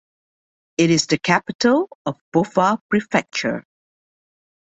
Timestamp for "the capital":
1.05-1.87